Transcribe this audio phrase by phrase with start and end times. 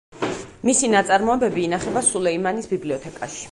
[0.69, 3.49] მისი ნაწარმოებები ინახება სულეიმანის ბიბლიოთეკაში.